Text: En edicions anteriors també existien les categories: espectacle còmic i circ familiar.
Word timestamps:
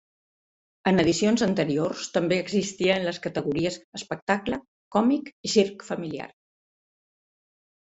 En 0.91 1.01
edicions 1.01 1.43
anteriors 1.47 2.07
també 2.15 2.39
existien 2.45 3.05
les 3.09 3.21
categories: 3.27 3.79
espectacle 4.01 4.61
còmic 4.97 5.31
i 5.51 5.55
circ 5.59 5.89
familiar. 5.93 6.29